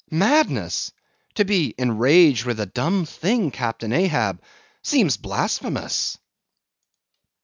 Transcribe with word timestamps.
Madness! 0.09 0.91
To 1.35 1.45
be 1.45 1.75
enraged 1.77 2.43
with 2.45 2.59
a 2.59 2.65
dumb 2.65 3.05
thing, 3.05 3.51
Captain 3.51 3.93
Ahab, 3.93 4.41
seems 4.81 5.15
blasphemous." 5.17 6.17